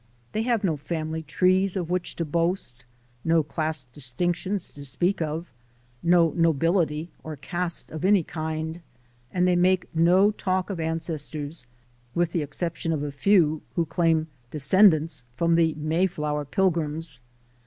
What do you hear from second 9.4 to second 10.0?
they make